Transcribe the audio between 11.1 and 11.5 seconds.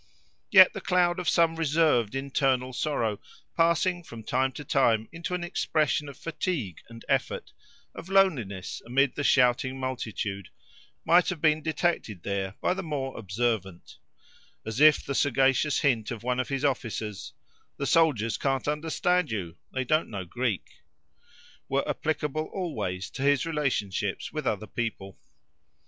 have